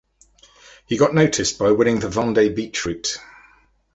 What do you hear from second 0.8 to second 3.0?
He got noticed by winning the Vendée Beach